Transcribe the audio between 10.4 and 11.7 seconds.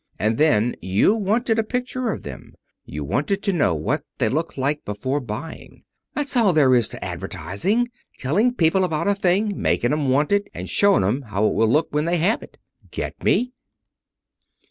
and showing 'em how it will